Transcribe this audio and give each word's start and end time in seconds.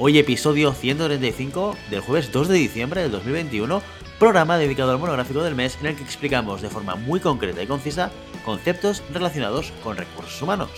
Hoy 0.00 0.16
episodio 0.16 0.72
135 0.72 1.76
del 1.90 1.98
jueves 1.98 2.30
2 2.30 2.46
de 2.46 2.54
diciembre 2.54 3.02
del 3.02 3.10
2021, 3.10 3.82
programa 4.20 4.56
dedicado 4.56 4.92
al 4.92 5.00
monográfico 5.00 5.42
del 5.42 5.56
mes 5.56 5.76
en 5.80 5.86
el 5.86 5.96
que 5.96 6.04
explicamos 6.04 6.62
de 6.62 6.70
forma 6.70 6.94
muy 6.94 7.18
concreta 7.18 7.60
y 7.64 7.66
concisa 7.66 8.12
conceptos 8.44 9.02
relacionados 9.12 9.72
con 9.82 9.96
recursos 9.96 10.40
humanos. 10.40 10.70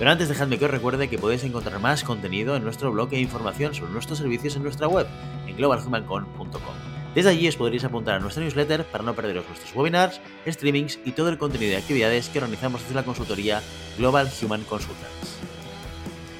Pero 0.00 0.10
antes 0.10 0.28
dejadme 0.28 0.58
que 0.58 0.64
os 0.64 0.70
recuerde 0.72 1.08
que 1.08 1.16
podéis 1.16 1.44
encontrar 1.44 1.78
más 1.78 2.02
contenido 2.02 2.56
en 2.56 2.64
nuestro 2.64 2.90
blog 2.90 3.12
e 3.12 3.20
información 3.20 3.72
sobre 3.72 3.92
nuestros 3.92 4.18
servicios 4.18 4.56
en 4.56 4.64
nuestra 4.64 4.88
web, 4.88 5.06
en 5.46 5.56
globalhumancon.com. 5.56 6.74
Desde 7.14 7.30
allí 7.30 7.46
os 7.46 7.56
podréis 7.56 7.84
apuntar 7.84 8.16
a 8.16 8.18
nuestra 8.18 8.42
newsletter 8.42 8.84
para 8.84 9.04
no 9.04 9.14
perderos 9.14 9.46
nuestros 9.46 9.72
webinars, 9.76 10.20
streamings 10.44 10.98
y 11.04 11.12
todo 11.12 11.28
el 11.28 11.38
contenido 11.38 11.70
de 11.70 11.76
actividades 11.76 12.28
que 12.30 12.40
organizamos 12.40 12.82
desde 12.82 12.96
la 12.96 13.04
consultoría 13.04 13.62
Global 13.96 14.28
Human 14.42 14.64
Consultants. 14.64 15.35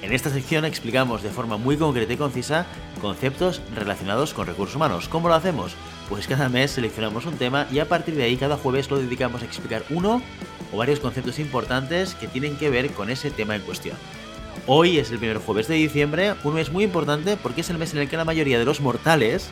En 0.03 0.13
esta 0.13 0.31
sección 0.31 0.65
explicamos 0.65 1.23
de 1.23 1.31
forma 1.31 1.57
muy 1.57 1.77
concreta 1.77 2.13
y 2.13 2.17
concisa 2.17 2.67
conceptos 3.01 3.61
relacionados 3.75 4.35
con 4.35 4.47
recursos 4.47 4.77
humanos. 4.77 5.09
¿Cómo 5.09 5.29
lo 5.29 5.35
hacemos? 5.35 5.75
Pues 6.09 6.29
cada 6.29 6.49
mes 6.49 6.73
seleccionamos 6.73 7.27
un 7.27 7.37
tema 7.37 7.67
y 7.73 7.79
a 7.81 7.89
partir 7.89 8.15
de 8.15 8.25
ahí 8.25 8.37
cada 8.37 8.57
jueves 8.57 8.91
lo 8.91 8.99
dedicamos 8.99 9.43
a 9.43 9.47
explicar 9.47 9.85
uno 9.91 10.23
o 10.73 10.77
varios 10.77 11.01
conceptos 11.01 11.39
importantes 11.39 12.15
que 12.15 12.29
tienen 12.29 12.57
que 12.57 12.71
ver 12.71 12.93
con 12.93 13.11
ese 13.11 13.31
tema 13.31 13.57
en 13.57 13.63
cuestión. 13.63 13.97
Hoy 14.67 14.99
es 14.99 15.11
el 15.11 15.19
primer 15.19 15.39
jueves 15.39 15.69
de 15.69 15.75
diciembre, 15.75 16.35
un 16.45 16.55
mes 16.55 16.71
muy 16.71 16.85
importante 16.85 17.37
porque 17.37 17.63
es 17.63 17.71
el 17.71 17.79
mes 17.79 17.93
en 17.95 18.01
el 18.01 18.09
que 18.09 18.17
la 18.17 18.25
mayoría 18.25 18.59
de 18.59 18.65
los 18.65 18.81
mortales 18.81 19.49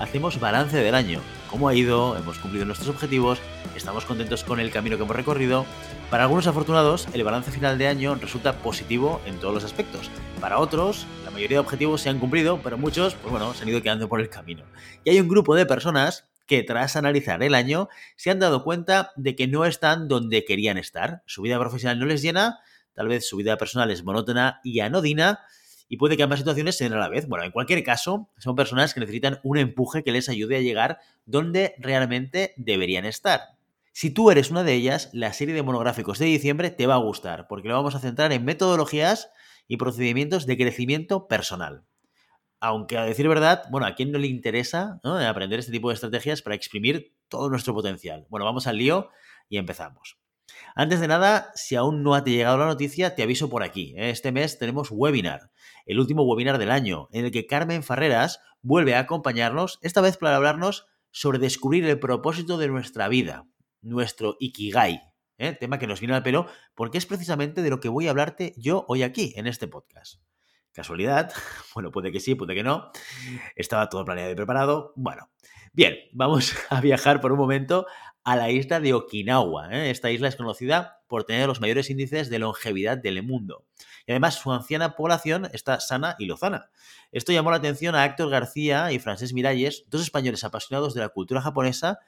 hacemos 0.00 0.40
balance 0.40 0.76
del 0.76 0.94
año. 0.94 1.20
¿Cómo 1.50 1.68
ha 1.68 1.74
ido? 1.74 2.16
¿Hemos 2.16 2.38
cumplido 2.38 2.66
nuestros 2.66 2.90
objetivos? 2.90 3.38
¿Estamos 3.76 4.04
contentos 4.04 4.42
con 4.44 4.60
el 4.60 4.70
camino 4.70 4.96
que 4.96 5.04
hemos 5.04 5.16
recorrido? 5.16 5.66
Para 6.14 6.22
algunos 6.26 6.46
afortunados, 6.46 7.08
el 7.12 7.24
balance 7.24 7.50
final 7.50 7.76
de 7.76 7.88
año 7.88 8.14
resulta 8.14 8.52
positivo 8.58 9.20
en 9.26 9.40
todos 9.40 9.52
los 9.52 9.64
aspectos. 9.64 10.12
Para 10.40 10.60
otros, 10.60 11.08
la 11.24 11.32
mayoría 11.32 11.56
de 11.56 11.62
objetivos 11.62 12.02
se 12.02 12.08
han 12.08 12.20
cumplido, 12.20 12.60
pero 12.62 12.78
muchos, 12.78 13.16
pues 13.16 13.32
bueno, 13.32 13.52
se 13.52 13.64
han 13.64 13.68
ido 13.68 13.82
quedando 13.82 14.08
por 14.08 14.20
el 14.20 14.28
camino. 14.28 14.62
Y 15.02 15.10
hay 15.10 15.18
un 15.18 15.26
grupo 15.26 15.56
de 15.56 15.66
personas 15.66 16.28
que 16.46 16.62
tras 16.62 16.94
analizar 16.94 17.42
el 17.42 17.52
año 17.52 17.88
se 18.14 18.30
han 18.30 18.38
dado 18.38 18.62
cuenta 18.62 19.10
de 19.16 19.34
que 19.34 19.48
no 19.48 19.64
están 19.64 20.06
donde 20.06 20.44
querían 20.44 20.78
estar. 20.78 21.24
Su 21.26 21.42
vida 21.42 21.58
profesional 21.58 21.98
no 21.98 22.06
les 22.06 22.22
llena, 22.22 22.60
tal 22.92 23.08
vez 23.08 23.28
su 23.28 23.36
vida 23.36 23.56
personal 23.56 23.90
es 23.90 24.04
monótona 24.04 24.60
y 24.62 24.78
anodina, 24.78 25.40
y 25.88 25.96
puede 25.96 26.16
que 26.16 26.22
ambas 26.22 26.38
situaciones 26.38 26.76
se 26.76 26.84
den 26.84 26.92
a 26.92 26.98
la 26.98 27.08
vez. 27.08 27.26
Bueno, 27.26 27.44
en 27.44 27.50
cualquier 27.50 27.82
caso, 27.82 28.30
son 28.38 28.54
personas 28.54 28.94
que 28.94 29.00
necesitan 29.00 29.40
un 29.42 29.58
empuje 29.58 30.04
que 30.04 30.12
les 30.12 30.28
ayude 30.28 30.58
a 30.58 30.60
llegar 30.60 31.00
donde 31.26 31.74
realmente 31.78 32.54
deberían 32.56 33.04
estar. 33.04 33.53
Si 33.96 34.10
tú 34.10 34.32
eres 34.32 34.50
una 34.50 34.64
de 34.64 34.74
ellas, 34.74 35.08
la 35.12 35.32
serie 35.32 35.54
de 35.54 35.62
monográficos 35.62 36.18
de 36.18 36.26
diciembre 36.26 36.70
te 36.70 36.88
va 36.88 36.94
a 36.94 36.98
gustar, 36.98 37.46
porque 37.46 37.68
lo 37.68 37.76
vamos 37.76 37.94
a 37.94 38.00
centrar 38.00 38.32
en 38.32 38.44
metodologías 38.44 39.30
y 39.68 39.76
procedimientos 39.76 40.46
de 40.46 40.56
crecimiento 40.56 41.28
personal. 41.28 41.84
Aunque 42.58 42.98
a 42.98 43.04
decir 43.04 43.28
verdad, 43.28 43.62
bueno, 43.70 43.86
¿a 43.86 43.94
quién 43.94 44.10
no 44.10 44.18
le 44.18 44.26
interesa 44.26 44.98
aprender 45.04 45.60
este 45.60 45.70
tipo 45.70 45.90
de 45.90 45.94
estrategias 45.94 46.42
para 46.42 46.56
exprimir 46.56 47.14
todo 47.28 47.48
nuestro 47.48 47.72
potencial? 47.72 48.26
Bueno, 48.30 48.44
vamos 48.44 48.66
al 48.66 48.78
lío 48.78 49.10
y 49.48 49.58
empezamos. 49.58 50.18
Antes 50.74 50.98
de 50.98 51.06
nada, 51.06 51.52
si 51.54 51.76
aún 51.76 52.02
no 52.02 52.16
ha 52.16 52.24
llegado 52.24 52.58
la 52.58 52.66
noticia, 52.66 53.14
te 53.14 53.22
aviso 53.22 53.48
por 53.48 53.62
aquí. 53.62 53.94
¿eh? 53.96 54.10
Este 54.10 54.32
mes 54.32 54.58
tenemos 54.58 54.88
webinar, 54.90 55.52
el 55.86 56.00
último 56.00 56.24
webinar 56.24 56.58
del 56.58 56.72
año, 56.72 57.08
en 57.12 57.26
el 57.26 57.30
que 57.30 57.46
Carmen 57.46 57.84
Farreras 57.84 58.40
vuelve 58.60 58.96
a 58.96 58.98
acompañarnos, 58.98 59.78
esta 59.82 60.00
vez 60.00 60.16
para 60.16 60.34
hablarnos 60.34 60.88
sobre 61.12 61.38
descubrir 61.38 61.84
el 61.84 62.00
propósito 62.00 62.58
de 62.58 62.66
nuestra 62.66 63.06
vida 63.06 63.46
nuestro 63.84 64.36
Ikigai, 64.40 65.00
¿eh? 65.38 65.52
tema 65.52 65.78
que 65.78 65.86
nos 65.86 66.00
viene 66.00 66.14
al 66.14 66.22
pelo, 66.22 66.46
porque 66.74 66.98
es 66.98 67.06
precisamente 67.06 67.62
de 67.62 67.70
lo 67.70 67.80
que 67.80 67.88
voy 67.88 68.06
a 68.06 68.10
hablarte 68.10 68.54
yo 68.56 68.84
hoy 68.88 69.02
aquí, 69.02 69.32
en 69.36 69.46
este 69.46 69.68
podcast. 69.68 70.20
¿Casualidad? 70.72 71.32
Bueno, 71.74 71.90
puede 71.90 72.12
que 72.12 72.20
sí, 72.20 72.36
puede 72.36 72.54
que 72.54 72.62
no. 72.62 72.92
Estaba 73.56 73.88
todo 73.88 74.04
planeado 74.04 74.30
y 74.30 74.36
preparado. 74.36 74.92
Bueno, 74.94 75.28
bien, 75.72 75.96
vamos 76.12 76.54
a 76.70 76.80
viajar 76.80 77.20
por 77.20 77.32
un 77.32 77.38
momento 77.38 77.86
a 78.22 78.36
la 78.36 78.50
isla 78.50 78.78
de 78.78 78.94
Okinawa. 78.94 79.70
¿eh? 79.72 79.90
Esta 79.90 80.10
isla 80.12 80.28
es 80.28 80.36
conocida 80.36 81.02
por 81.08 81.24
tener 81.24 81.48
los 81.48 81.60
mayores 81.60 81.90
índices 81.90 82.30
de 82.30 82.38
longevidad 82.38 82.96
del 82.96 83.22
mundo. 83.24 83.66
Y 84.06 84.12
además 84.12 84.36
su 84.36 84.52
anciana 84.52 84.94
población 84.94 85.48
está 85.52 85.80
sana 85.80 86.14
y 86.18 86.26
lozana. 86.26 86.70
Esto 87.10 87.32
llamó 87.32 87.50
la 87.50 87.56
atención 87.56 87.94
a 87.96 88.04
Héctor 88.04 88.30
García 88.30 88.92
y 88.92 89.00
Francés 89.00 89.32
Miralles, 89.32 89.84
dos 89.88 90.02
españoles 90.02 90.44
apasionados 90.44 90.94
de 90.94 91.00
la 91.00 91.08
cultura 91.08 91.40
japonesa 91.40 91.98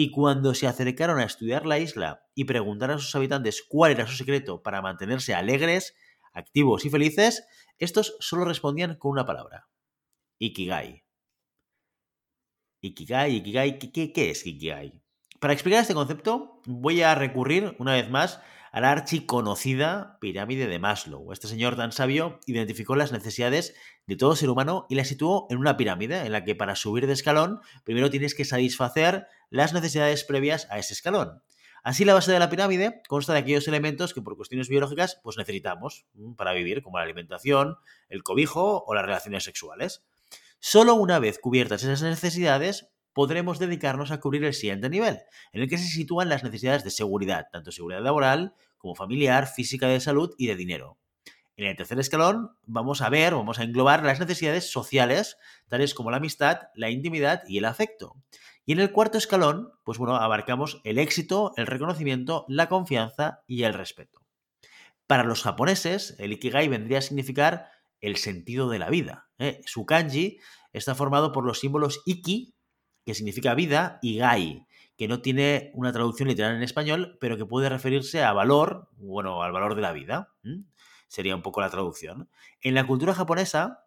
y 0.00 0.12
cuando 0.12 0.54
se 0.54 0.68
acercaron 0.68 1.18
a 1.18 1.24
estudiar 1.24 1.66
la 1.66 1.80
isla 1.80 2.24
y 2.36 2.44
preguntaron 2.44 2.98
a 2.98 3.00
sus 3.00 3.16
habitantes 3.16 3.64
cuál 3.68 3.90
era 3.90 4.06
su 4.06 4.14
secreto 4.14 4.62
para 4.62 4.80
mantenerse 4.80 5.34
alegres, 5.34 5.96
activos 6.32 6.84
y 6.84 6.90
felices, 6.90 7.44
estos 7.78 8.16
solo 8.20 8.44
respondían 8.44 8.94
con 8.94 9.10
una 9.10 9.26
palabra. 9.26 9.66
Ikigai. 10.38 11.04
Ikigai, 12.80 13.34
Ikigai, 13.38 13.78
¿qué, 13.80 14.12
qué 14.12 14.30
es 14.30 14.46
Ikigai? 14.46 15.02
Para 15.40 15.52
explicar 15.52 15.80
este 15.80 15.94
concepto 15.94 16.62
voy 16.64 17.02
a 17.02 17.16
recurrir 17.16 17.74
una 17.80 17.94
vez 17.94 18.08
más 18.08 18.40
a 18.72 18.80
la 18.80 18.90
archiconocida 18.90 20.18
pirámide 20.20 20.66
de 20.66 20.78
Maslow. 20.78 21.32
Este 21.32 21.48
señor 21.48 21.76
tan 21.76 21.92
sabio 21.92 22.40
identificó 22.46 22.96
las 22.96 23.12
necesidades 23.12 23.74
de 24.06 24.16
todo 24.16 24.36
ser 24.36 24.50
humano 24.50 24.86
y 24.88 24.94
las 24.94 25.08
situó 25.08 25.46
en 25.50 25.58
una 25.58 25.76
pirámide 25.76 26.24
en 26.24 26.32
la 26.32 26.44
que 26.44 26.54
para 26.54 26.76
subir 26.76 27.06
de 27.06 27.12
escalón 27.12 27.60
primero 27.84 28.10
tienes 28.10 28.34
que 28.34 28.44
satisfacer 28.44 29.26
las 29.50 29.72
necesidades 29.72 30.24
previas 30.24 30.66
a 30.70 30.78
ese 30.78 30.94
escalón. 30.94 31.42
Así 31.82 32.04
la 32.04 32.14
base 32.14 32.32
de 32.32 32.38
la 32.38 32.50
pirámide 32.50 33.02
consta 33.08 33.32
de 33.32 33.38
aquellos 33.38 33.68
elementos 33.68 34.12
que 34.12 34.20
por 34.20 34.36
cuestiones 34.36 34.68
biológicas 34.68 35.20
pues 35.22 35.36
necesitamos 35.36 36.06
mm, 36.14 36.34
para 36.34 36.52
vivir, 36.52 36.82
como 36.82 36.98
la 36.98 37.04
alimentación, 37.04 37.76
el 38.08 38.22
cobijo 38.22 38.84
o 38.86 38.94
las 38.94 39.04
relaciones 39.04 39.44
sexuales. 39.44 40.04
Solo 40.58 40.94
una 40.94 41.18
vez 41.18 41.38
cubiertas 41.38 41.84
esas 41.84 42.02
necesidades 42.02 42.88
podremos 43.18 43.58
dedicarnos 43.58 44.12
a 44.12 44.20
cubrir 44.20 44.44
el 44.44 44.54
siguiente 44.54 44.88
nivel, 44.88 45.18
en 45.52 45.62
el 45.62 45.68
que 45.68 45.76
se 45.76 45.88
sitúan 45.88 46.28
las 46.28 46.44
necesidades 46.44 46.84
de 46.84 46.92
seguridad, 46.92 47.48
tanto 47.50 47.72
seguridad 47.72 48.00
laboral 48.00 48.54
como 48.76 48.94
familiar, 48.94 49.48
física 49.48 49.88
de 49.88 49.98
salud 49.98 50.36
y 50.38 50.46
de 50.46 50.54
dinero. 50.54 50.98
En 51.56 51.66
el 51.66 51.74
tercer 51.74 51.98
escalón 51.98 52.52
vamos 52.62 53.02
a 53.02 53.08
ver, 53.08 53.34
vamos 53.34 53.58
a 53.58 53.64
englobar 53.64 54.04
las 54.04 54.20
necesidades 54.20 54.70
sociales, 54.70 55.36
tales 55.66 55.94
como 55.94 56.12
la 56.12 56.18
amistad, 56.18 56.68
la 56.76 56.90
intimidad 56.90 57.42
y 57.48 57.58
el 57.58 57.64
afecto. 57.64 58.14
Y 58.64 58.70
en 58.70 58.78
el 58.78 58.92
cuarto 58.92 59.18
escalón, 59.18 59.72
pues 59.82 59.98
bueno, 59.98 60.14
abarcamos 60.14 60.80
el 60.84 61.00
éxito, 61.00 61.54
el 61.56 61.66
reconocimiento, 61.66 62.44
la 62.46 62.68
confianza 62.68 63.42
y 63.48 63.64
el 63.64 63.74
respeto. 63.74 64.22
Para 65.08 65.24
los 65.24 65.42
japoneses, 65.42 66.14
el 66.20 66.34
Ikigai 66.34 66.68
vendría 66.68 66.98
a 66.98 67.02
significar 67.02 67.66
el 68.00 68.14
sentido 68.14 68.70
de 68.70 68.78
la 68.78 68.90
vida. 68.90 69.28
¿eh? 69.40 69.60
Su 69.66 69.86
kanji 69.86 70.38
está 70.72 70.94
formado 70.94 71.32
por 71.32 71.44
los 71.44 71.58
símbolos 71.58 72.00
Iki, 72.06 72.54
que 73.08 73.14
significa 73.14 73.54
vida, 73.54 73.98
y 74.02 74.18
Gai, 74.18 74.66
que 74.98 75.08
no 75.08 75.22
tiene 75.22 75.70
una 75.72 75.92
traducción 75.92 76.28
literal 76.28 76.54
en 76.54 76.62
español, 76.62 77.16
pero 77.22 77.38
que 77.38 77.46
puede 77.46 77.70
referirse 77.70 78.22
a 78.22 78.34
valor, 78.34 78.90
bueno, 78.98 79.42
al 79.42 79.50
valor 79.50 79.74
de 79.76 79.80
la 79.80 79.92
vida. 79.92 80.34
Sería 81.06 81.34
un 81.34 81.40
poco 81.40 81.62
la 81.62 81.70
traducción. 81.70 82.28
En 82.60 82.74
la 82.74 82.86
cultura 82.86 83.14
japonesa, 83.14 83.86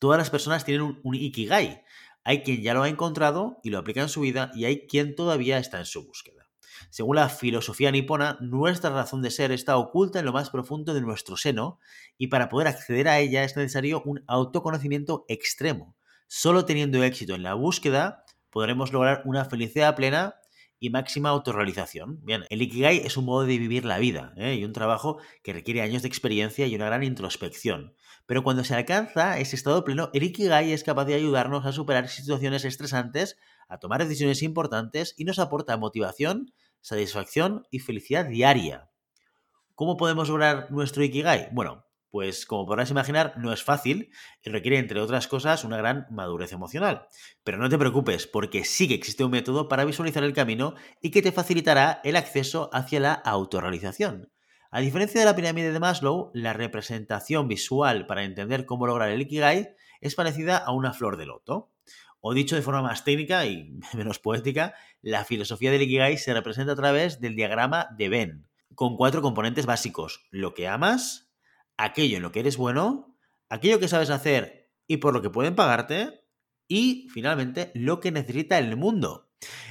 todas 0.00 0.18
las 0.18 0.30
personas 0.30 0.64
tienen 0.64 0.98
un, 1.00 1.14
ikigai. 1.14 1.84
Hay 2.24 2.42
quien 2.42 2.60
ya 2.60 2.74
lo 2.74 2.82
ha 2.82 2.88
encontrado 2.88 3.60
y 3.62 3.70
lo 3.70 3.78
aplica 3.78 4.02
en 4.02 4.08
su 4.08 4.22
vida 4.22 4.50
y 4.52 4.64
hay 4.64 4.88
quien 4.88 5.14
todavía 5.14 5.58
está 5.58 5.78
en 5.78 5.86
su 5.86 6.04
búsqueda. 6.04 6.48
Según 6.90 7.14
la 7.14 7.28
filosofía 7.28 7.92
nipona, 7.92 8.36
nuestra 8.40 8.90
razón 8.90 9.22
de 9.22 9.30
ser 9.30 9.52
está 9.52 9.76
oculta 9.76 10.18
en 10.18 10.24
lo 10.24 10.32
más 10.32 10.50
profundo 10.50 10.92
de 10.92 11.02
nuestro 11.02 11.36
seno 11.36 11.78
y 12.18 12.26
para 12.26 12.48
poder 12.48 12.66
acceder 12.66 13.06
a 13.06 13.20
ella 13.20 13.44
es 13.44 13.56
necesario 13.56 14.02
un 14.04 14.24
autoconocimiento 14.26 15.24
extremo. 15.28 15.94
Solo 16.26 16.64
teniendo 16.64 17.04
éxito 17.04 17.36
en 17.36 17.44
la 17.44 17.54
búsqueda 17.54 18.24
podremos 18.50 18.92
lograr 18.92 19.22
una 19.24 19.44
felicidad 19.44 19.94
plena 19.96 20.36
y 20.80 20.88
máxima 20.88 21.28
autorrealización. 21.28 22.24
Bien, 22.24 22.44
el 22.48 22.62
Ikigai 22.62 22.98
es 23.04 23.18
un 23.18 23.26
modo 23.26 23.42
de 23.42 23.58
vivir 23.58 23.84
la 23.84 23.98
vida 23.98 24.32
¿eh? 24.36 24.54
y 24.54 24.64
un 24.64 24.72
trabajo 24.72 25.18
que 25.42 25.52
requiere 25.52 25.82
años 25.82 26.02
de 26.02 26.08
experiencia 26.08 26.66
y 26.66 26.74
una 26.74 26.86
gran 26.86 27.02
introspección. 27.02 27.94
Pero 28.24 28.42
cuando 28.42 28.64
se 28.64 28.74
alcanza 28.74 29.38
ese 29.38 29.56
estado 29.56 29.84
pleno, 29.84 30.08
el 30.14 30.22
Ikigai 30.22 30.72
es 30.72 30.82
capaz 30.82 31.04
de 31.04 31.14
ayudarnos 31.14 31.66
a 31.66 31.72
superar 31.72 32.08
situaciones 32.08 32.64
estresantes, 32.64 33.36
a 33.68 33.78
tomar 33.78 34.02
decisiones 34.02 34.42
importantes 34.42 35.14
y 35.18 35.24
nos 35.24 35.38
aporta 35.38 35.76
motivación, 35.76 36.52
satisfacción 36.80 37.66
y 37.70 37.80
felicidad 37.80 38.24
diaria. 38.24 38.90
¿Cómo 39.74 39.98
podemos 39.98 40.28
lograr 40.28 40.70
nuestro 40.70 41.04
Ikigai? 41.04 41.50
Bueno, 41.52 41.84
Pues 42.10 42.44
como 42.44 42.66
podrás 42.66 42.90
imaginar, 42.90 43.34
no 43.36 43.52
es 43.52 43.62
fácil 43.62 44.10
y 44.42 44.50
requiere, 44.50 44.78
entre 44.78 45.00
otras 45.00 45.28
cosas, 45.28 45.64
una 45.64 45.76
gran 45.76 46.06
madurez 46.10 46.52
emocional. 46.52 47.06
Pero 47.44 47.58
no 47.58 47.68
te 47.68 47.78
preocupes, 47.78 48.26
porque 48.26 48.64
sí 48.64 48.88
que 48.88 48.94
existe 48.94 49.22
un 49.22 49.30
método 49.30 49.68
para 49.68 49.84
visualizar 49.84 50.24
el 50.24 50.32
camino 50.32 50.74
y 51.00 51.10
que 51.10 51.22
te 51.22 51.30
facilitará 51.32 52.00
el 52.02 52.16
acceso 52.16 52.68
hacia 52.72 52.98
la 52.98 53.12
autorrealización. 53.12 54.32
A 54.72 54.80
diferencia 54.80 55.20
de 55.20 55.26
la 55.26 55.34
pirámide 55.34 55.72
de 55.72 55.80
Maslow, 55.80 56.30
la 56.32 56.52
representación 56.52 57.48
visual 57.48 58.06
para 58.06 58.24
entender 58.24 58.66
cómo 58.66 58.86
lograr 58.86 59.10
el 59.10 59.22
Ikigai 59.22 59.74
es 60.00 60.14
parecida 60.14 60.58
a 60.58 60.72
una 60.72 60.92
flor 60.92 61.16
de 61.16 61.26
loto. 61.26 61.72
O 62.20 62.34
dicho 62.34 62.54
de 62.54 62.62
forma 62.62 62.82
más 62.82 63.04
técnica 63.04 63.46
y 63.46 63.78
menos 63.94 64.18
poética, 64.18 64.74
la 65.00 65.24
filosofía 65.24 65.70
del 65.70 65.82
Ikigai 65.82 66.18
se 66.18 66.34
representa 66.34 66.72
a 66.72 66.76
través 66.76 67.20
del 67.20 67.34
diagrama 67.34 67.88
de 67.96 68.08
Venn, 68.08 68.48
con 68.74 68.96
cuatro 68.96 69.22
componentes 69.22 69.66
básicos. 69.66 70.26
Lo 70.30 70.54
que 70.54 70.68
amas, 70.68 71.29
aquello 71.84 72.16
en 72.16 72.22
lo 72.22 72.32
que 72.32 72.40
eres 72.40 72.56
bueno, 72.56 73.16
aquello 73.48 73.80
que 73.80 73.88
sabes 73.88 74.10
hacer 74.10 74.70
y 74.86 74.98
por 74.98 75.14
lo 75.14 75.22
que 75.22 75.30
pueden 75.30 75.54
pagarte, 75.54 76.24
y 76.68 77.08
finalmente 77.10 77.72
lo 77.74 78.00
que 78.00 78.12
necesita 78.12 78.58
el 78.58 78.76
mundo. 78.76 79.30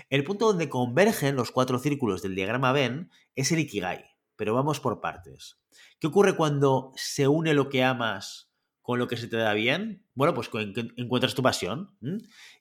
El 0.09 0.23
punto 0.23 0.47
donde 0.47 0.69
convergen 0.69 1.35
los 1.35 1.51
cuatro 1.51 1.79
círculos 1.79 2.21
del 2.21 2.35
diagrama 2.35 2.71
Venn 2.71 3.11
es 3.35 3.51
el 3.51 3.59
Ikigai, 3.59 4.05
pero 4.35 4.53
vamos 4.53 4.79
por 4.79 4.99
partes. 4.99 5.59
¿Qué 5.99 6.07
ocurre 6.07 6.35
cuando 6.35 6.91
se 6.95 7.27
une 7.27 7.53
lo 7.53 7.69
que 7.69 7.83
amas 7.83 8.51
con 8.81 8.97
lo 8.97 9.07
que 9.07 9.17
se 9.17 9.27
te 9.27 9.37
da 9.37 9.53
bien? 9.53 10.05
Bueno, 10.15 10.33
pues 10.33 10.49
encuentras 10.97 11.35
tu 11.35 11.43
pasión. 11.43 11.95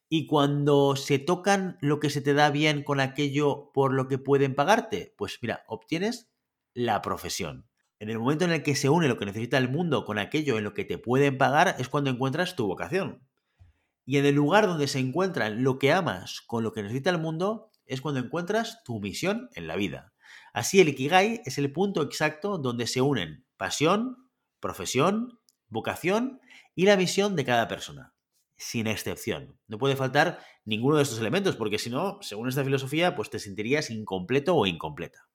Y 0.08 0.26
cuando 0.26 0.94
se 0.94 1.18
tocan 1.18 1.78
lo 1.80 2.00
que 2.00 2.10
se 2.10 2.20
te 2.20 2.34
da 2.34 2.50
bien 2.50 2.82
con 2.84 3.00
aquello 3.00 3.70
por 3.72 3.94
lo 3.94 4.08
que 4.08 4.18
pueden 4.18 4.54
pagarte, 4.54 5.14
pues 5.16 5.38
mira, 5.40 5.64
obtienes 5.66 6.30
la 6.74 7.00
profesión. 7.02 7.68
En 8.00 8.10
el 8.10 8.18
momento 8.18 8.44
en 8.44 8.52
el 8.52 8.62
que 8.62 8.76
se 8.76 8.88
une 8.88 9.08
lo 9.08 9.18
que 9.18 9.26
necesita 9.26 9.58
el 9.58 9.68
mundo 9.68 10.04
con 10.04 10.18
aquello 10.18 10.56
en 10.56 10.64
lo 10.64 10.72
que 10.72 10.84
te 10.84 10.98
pueden 10.98 11.36
pagar 11.36 11.74
es 11.78 11.88
cuando 11.88 12.10
encuentras 12.10 12.54
tu 12.54 12.66
vocación. 12.66 13.26
Y 14.06 14.18
en 14.18 14.24
el 14.24 14.36
lugar 14.36 14.66
donde 14.66 14.86
se 14.86 15.00
encuentra 15.00 15.50
lo 15.50 15.78
que 15.78 15.92
amas 15.92 16.40
con 16.46 16.62
lo 16.62 16.72
que 16.72 16.82
necesita 16.82 17.10
el 17.10 17.18
mundo 17.18 17.70
es 17.86 18.00
cuando 18.00 18.20
encuentras 18.20 18.84
tu 18.84 19.00
misión 19.00 19.50
en 19.54 19.66
la 19.66 19.74
vida. 19.74 20.12
Así 20.52 20.80
el 20.80 20.88
Ikigai 20.88 21.42
es 21.44 21.58
el 21.58 21.72
punto 21.72 22.02
exacto 22.02 22.58
donde 22.58 22.86
se 22.86 23.00
unen 23.00 23.44
pasión, 23.56 24.30
profesión, 24.60 25.40
vocación 25.68 26.40
y 26.74 26.86
la 26.86 26.96
misión 26.96 27.34
de 27.34 27.44
cada 27.44 27.66
persona, 27.66 28.14
sin 28.56 28.86
excepción. 28.86 29.58
No 29.66 29.78
puede 29.78 29.96
faltar 29.96 30.38
ninguno 30.64 30.96
de 30.96 31.02
estos 31.02 31.18
elementos 31.18 31.56
porque 31.56 31.78
si 31.78 31.90
no, 31.90 32.18
según 32.22 32.48
esta 32.48 32.64
filosofía, 32.64 33.16
pues 33.16 33.30
te 33.30 33.40
sentirías 33.40 33.90
incompleto 33.90 34.54
o 34.54 34.66
incompleta. 34.66 35.27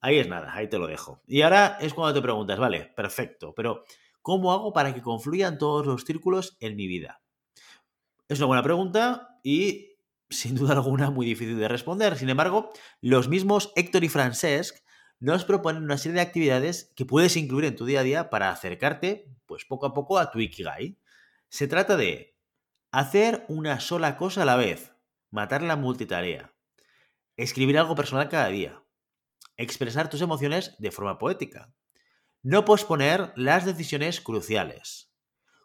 Ahí 0.00 0.18
es 0.18 0.28
nada, 0.28 0.54
ahí 0.54 0.68
te 0.68 0.78
lo 0.78 0.86
dejo. 0.86 1.22
Y 1.26 1.42
ahora 1.42 1.76
es 1.80 1.94
cuando 1.94 2.14
te 2.14 2.22
preguntas, 2.22 2.58
vale, 2.58 2.92
perfecto, 2.96 3.54
pero 3.54 3.84
¿cómo 4.22 4.52
hago 4.52 4.72
para 4.72 4.94
que 4.94 5.02
confluyan 5.02 5.58
todos 5.58 5.86
los 5.86 6.04
círculos 6.04 6.56
en 6.60 6.76
mi 6.76 6.86
vida? 6.86 7.20
Es 8.28 8.38
una 8.38 8.46
buena 8.46 8.62
pregunta 8.62 9.40
y 9.42 9.96
sin 10.30 10.54
duda 10.54 10.74
alguna 10.74 11.10
muy 11.10 11.26
difícil 11.26 11.58
de 11.58 11.68
responder. 11.68 12.16
Sin 12.16 12.28
embargo, 12.28 12.70
los 13.00 13.28
mismos 13.28 13.72
Héctor 13.74 14.04
y 14.04 14.08
Francesc 14.08 14.76
nos 15.20 15.44
proponen 15.44 15.82
una 15.82 15.98
serie 15.98 16.16
de 16.16 16.20
actividades 16.20 16.92
que 16.94 17.04
puedes 17.04 17.36
incluir 17.36 17.64
en 17.64 17.76
tu 17.76 17.84
día 17.84 18.00
a 18.00 18.04
día 18.04 18.30
para 18.30 18.50
acercarte, 18.50 19.28
pues 19.46 19.64
poco 19.64 19.86
a 19.86 19.94
poco, 19.94 20.18
a 20.18 20.30
tu 20.30 20.38
Ikigai. 20.38 20.98
Se 21.48 21.66
trata 21.66 21.96
de 21.96 22.36
hacer 22.92 23.44
una 23.48 23.80
sola 23.80 24.16
cosa 24.16 24.42
a 24.42 24.46
la 24.46 24.56
vez, 24.56 24.92
matar 25.30 25.62
la 25.62 25.76
multitarea, 25.76 26.54
escribir 27.36 27.78
algo 27.78 27.94
personal 27.94 28.28
cada 28.28 28.48
día, 28.48 28.82
expresar 29.58 30.08
tus 30.08 30.22
emociones 30.22 30.74
de 30.78 30.90
forma 30.90 31.18
poética. 31.18 31.74
No 32.42 32.64
posponer 32.64 33.32
las 33.36 33.66
decisiones 33.66 34.20
cruciales. 34.20 35.12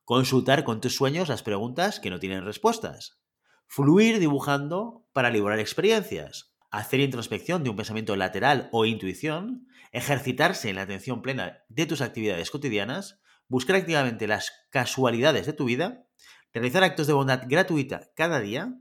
Consultar 0.03 0.65
con 0.65 0.81
tus 0.81 0.95
sueños 0.95 1.29
las 1.29 1.43
preguntas 1.43 1.99
que 1.99 2.09
no 2.09 2.19
tienen 2.19 2.43
respuestas. 2.43 3.21
Fluir 3.67 4.19
dibujando 4.19 5.07
para 5.13 5.29
librar 5.29 5.59
experiencias. 5.59 6.55
Hacer 6.71 6.99
introspección 6.99 7.63
de 7.63 7.69
un 7.69 7.75
pensamiento 7.75 8.15
lateral 8.15 8.67
o 8.71 8.85
intuición. 8.85 9.67
Ejercitarse 9.91 10.69
en 10.69 10.75
la 10.75 10.81
atención 10.81 11.21
plena 11.21 11.63
de 11.69 11.85
tus 11.85 12.01
actividades 12.01 12.49
cotidianas. 12.49 13.21
Buscar 13.47 13.75
activamente 13.75 14.27
las 14.27 14.51
casualidades 14.71 15.45
de 15.45 15.53
tu 15.53 15.65
vida. 15.65 16.07
Realizar 16.51 16.83
actos 16.83 17.05
de 17.05 17.13
bondad 17.13 17.43
gratuita 17.47 18.09
cada 18.15 18.39
día. 18.39 18.73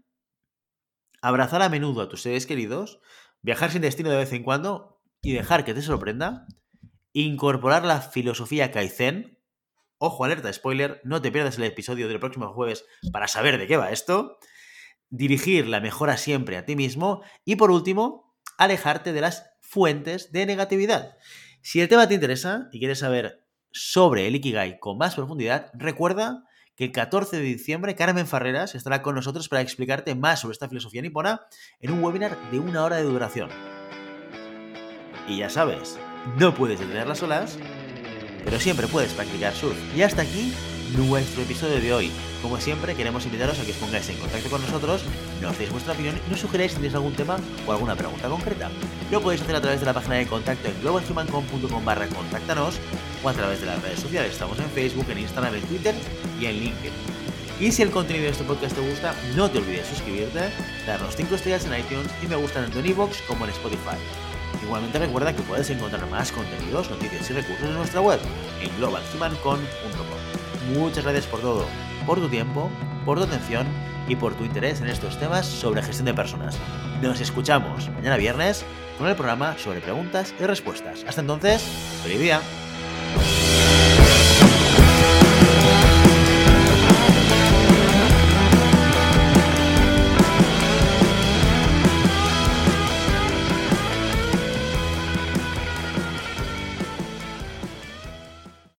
Abrazar 1.21 1.61
a 1.63 1.69
menudo 1.69 2.01
a 2.01 2.09
tus 2.09 2.23
seres 2.23 2.47
queridos. 2.47 3.01
Viajar 3.43 3.71
sin 3.71 3.83
destino 3.83 4.11
de 4.11 4.17
vez 4.17 4.33
en 4.33 4.43
cuando 4.43 4.92
y 5.23 5.33
dejar 5.33 5.65
que 5.65 5.73
te 5.73 5.83
sorprenda, 5.83 6.47
incorporar 7.13 7.85
la 7.85 8.01
filosofía 8.01 8.73
Kaizen, 8.73 9.39
ojo 9.99 10.25
alerta 10.25 10.53
spoiler, 10.53 11.01
no 11.05 11.23
te 11.23 11.31
pierdas 11.31 11.57
el 11.59 11.65
episodio 11.65 12.09
del 12.09 12.19
próximo 12.19 12.53
jueves 12.53 12.85
para 13.13 13.29
saber 13.29 13.57
de 13.57 13.69
qué 13.69 13.77
va 13.77 13.93
esto, 13.93 14.39
dirigir 15.09 15.69
la 15.69 15.81
mejora 15.81 16.17
siempre 16.17 16.57
a 16.57 16.65
ti 16.65 16.75
mismo 16.75 17.23
y 17.45 17.57
por 17.57 17.71
último, 17.71 18.35
alejarte 18.59 19.13
de 19.13 19.21
las 19.21 19.51
fuentes 19.61 20.33
de 20.33 20.45
negatividad. 20.45 21.17
Si 21.63 21.81
el 21.81 21.89
tema 21.89 22.09
te 22.09 22.15
interesa 22.15 22.69
y 22.73 22.81
quieres 22.81 22.99
saber 22.99 23.47
sobre 23.71 24.27
el 24.27 24.35
Ikigai 24.35 24.81
con 24.81 24.99
más 24.99 25.15
profundidad, 25.15 25.71
recuerda 25.75 26.45
que 26.75 26.85
el 26.85 26.93
14 26.93 27.37
de 27.37 27.43
diciembre 27.43 27.95
Carmen 27.95 28.27
Farreras 28.27 28.75
estará 28.75 29.03
con 29.03 29.15
nosotros 29.15 29.49
para 29.49 29.63
explicarte 29.63 30.15
más 30.15 30.41
sobre 30.41 30.53
esta 30.53 30.69
filosofía 30.69 31.03
nipona 31.03 31.47
en 31.79 31.93
un 31.93 32.03
webinar 32.03 32.51
de 32.51 32.59
una 32.59 32.85
hora 32.85 32.97
de 32.97 33.05
duración. 33.05 33.72
Y 35.29 35.39
ya 35.39 35.51
sabes, 35.51 35.99
no 36.39 36.55
puedes 36.55 36.81
detener 36.81 37.07
las 37.07 37.23
olas, 37.23 37.59
pero 38.45 38.59
siempre 38.59 38.87
puedes 38.87 39.13
practicar 39.13 39.55
surf. 39.55 39.77
Y 39.97 40.03
hasta 40.03 40.23
aquí 40.23 40.53
nuestro 40.97 41.43
episodio 41.43 41.81
de 41.81 41.93
hoy. 41.93 42.11
Como 42.43 42.61
siempre, 42.61 42.95
queremos 42.95 43.25
invitaros 43.25 43.59
a 43.59 43.65
que 43.65 43.71
os 43.71 43.77
pongáis 43.77 44.09
en 44.09 44.17
contacto 44.17 44.51
con 44.51 44.61
nosotros, 44.61 45.03
nos 45.41 45.57
deis 45.59 45.71
vuestra 45.71 45.93
opinión 45.93 46.19
y 46.27 46.31
nos 46.31 46.41
sugeráis 46.41 46.73
si 46.73 46.77
tenéis 46.77 46.95
algún 46.95 47.15
tema 47.15 47.37
o 47.67 47.73
alguna 47.73 47.95
pregunta 47.95 48.29
concreta. 48.29 48.71
Lo 49.11 49.21
podéis 49.21 49.43
hacer 49.43 49.57
a 49.57 49.61
través 49.61 49.81
de 49.81 49.87
la 49.87 49.95
página 49.95 50.17
de 50.17 50.27
contacto 50.27 50.69
en 50.69 50.81
globalhumancom.com 50.83 51.85
barra 51.85 52.09
contáctanos 52.09 52.79
o 53.23 53.29
a 53.29 53.33
través 53.33 53.61
de 53.61 53.67
las 53.67 53.81
redes 53.83 54.01
sociales. 54.01 54.33
Estamos 54.33 54.59
en 54.59 54.69
Facebook, 54.71 55.07
en 55.11 55.19
Instagram, 55.19 55.55
en 55.55 55.63
Twitter 55.63 55.95
y 56.41 56.47
en 56.47 56.57
LinkedIn. 56.57 56.93
Y 57.61 57.71
si 57.71 57.83
el 57.83 57.91
contenido 57.91 58.25
de 58.25 58.33
este 58.33 58.45
podcast 58.45 58.75
te 58.75 58.89
gusta, 58.89 59.15
no 59.37 59.49
te 59.49 59.59
olvides 59.59 59.87
suscribirte, 59.87 60.51
darnos 60.85 61.15
5 61.15 61.35
estrellas 61.37 61.65
en 61.67 61.79
iTunes 61.79 62.11
y 62.23 62.27
me 62.27 62.37
gusta 62.37 62.61
tanto 62.61 62.81
en 62.81 62.87
iVoox 62.87 63.23
como 63.29 63.45
en 63.45 63.53
Spotify. 63.53 63.97
Igualmente 64.63 64.99
recuerda 64.99 65.35
que 65.35 65.43
puedes 65.43 65.69
encontrar 65.71 66.09
más 66.09 66.31
contenidos, 66.33 66.91
noticias 66.91 67.29
y 67.31 67.35
recursos 67.35 67.67
en 67.67 67.75
nuestra 67.75 68.01
web, 68.01 68.21
en 68.61 68.77
globalhumancon.com. 68.79 70.75
Muchas 70.75 71.05
gracias 71.05 71.27
por 71.27 71.41
todo, 71.41 71.67
por 72.07 72.19
tu 72.19 72.29
tiempo, 72.29 72.71
por 73.05 73.19
tu 73.19 73.25
atención 73.25 73.67
y 74.09 74.17
por 74.17 74.35
tu 74.35 74.45
interés 74.45 74.81
en 74.81 74.89
estos 74.89 75.19
temas 75.19 75.47
sobre 75.47 75.83
gestión 75.83 76.07
de 76.07 76.15
personas. 76.15 76.59
Nos 77.03 77.21
escuchamos 77.21 77.89
mañana 77.91 78.17
viernes 78.17 78.65
con 78.99 79.09
el 79.09 79.17
programa 79.17 79.57
sobre 79.59 79.81
preguntas 79.81 80.35
y 80.39 80.45
respuestas. 80.45 81.05
Hasta 81.07 81.21
entonces, 81.21 81.63
feliz 82.03 82.21
día. 82.21 82.41